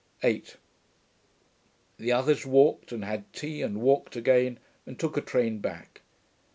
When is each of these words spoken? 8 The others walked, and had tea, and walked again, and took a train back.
8 0.23 0.55
The 1.99 2.11
others 2.11 2.43
walked, 2.43 2.91
and 2.91 3.05
had 3.05 3.31
tea, 3.33 3.61
and 3.61 3.79
walked 3.81 4.15
again, 4.15 4.57
and 4.87 4.99
took 4.99 5.15
a 5.15 5.21
train 5.21 5.59
back. 5.59 6.01